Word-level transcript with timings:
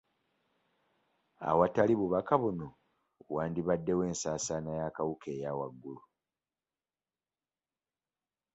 Awatali 1.49 1.93
bubaka 1.99 2.33
buno, 2.43 2.67
wandibaddewo 3.35 4.01
ensaasaana 4.11 4.69
y'akawuka 4.79 5.27
eya 5.35 5.51
waggulu. 5.59 6.03